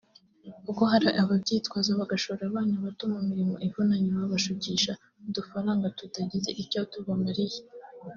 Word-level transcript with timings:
kuko 0.65 0.81
hari 0.91 1.07
ababyitwaza 1.21 1.91
bagashora 1.99 2.41
abana 2.49 2.73
bato 2.85 3.03
mu 3.13 3.19
mirimo 3.29 3.55
ivunanye 3.67 4.09
babashukisha 4.17 4.91
udufaranga 5.27 5.93
tudagize 5.97 6.49
icyo 6.63 6.81
tubamariye 6.91 7.59